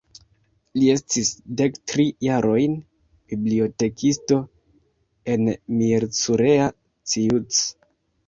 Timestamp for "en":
5.35-5.53